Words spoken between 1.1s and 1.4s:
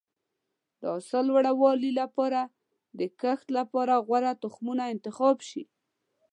د